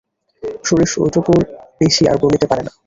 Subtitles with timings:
[0.63, 1.41] সুরেশ ওইটুকুর
[1.81, 2.71] বেশি আর বলিতে পারে না।